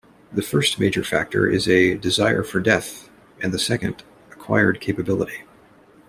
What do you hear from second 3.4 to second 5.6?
the second "acquired capability".